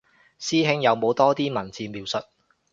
[0.39, 2.17] 師兄有冇多啲文字描述